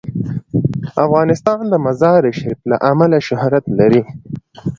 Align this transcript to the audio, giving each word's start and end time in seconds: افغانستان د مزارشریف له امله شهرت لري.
افغانستان 1.05 1.59
د 1.71 1.75
مزارشریف 1.85 2.59
له 2.71 2.77
امله 2.91 3.17
شهرت 3.27 3.65
لري. 3.79 4.03